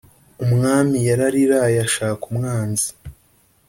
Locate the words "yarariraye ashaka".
1.07-2.21